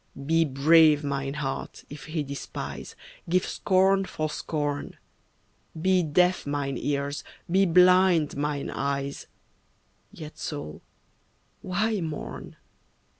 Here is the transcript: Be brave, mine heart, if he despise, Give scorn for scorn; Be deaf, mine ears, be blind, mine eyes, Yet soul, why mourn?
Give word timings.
Be 0.25 0.45
brave, 0.45 1.03
mine 1.03 1.35
heart, 1.35 1.83
if 1.87 2.05
he 2.05 2.23
despise, 2.23 2.95
Give 3.29 3.45
scorn 3.45 4.05
for 4.05 4.31
scorn; 4.31 4.97
Be 5.79 6.01
deaf, 6.01 6.47
mine 6.47 6.75
ears, 6.79 7.23
be 7.51 7.67
blind, 7.67 8.35
mine 8.35 8.71
eyes, 8.71 9.27
Yet 10.11 10.39
soul, 10.39 10.81
why 11.61 12.01
mourn? 12.01 12.55